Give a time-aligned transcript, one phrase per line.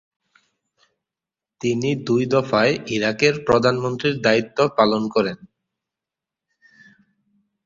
[1.61, 5.37] তিনি দুই দফায় ইরাকের প্রধানমন্ত্রীর দায়িত্ব পালন করেন।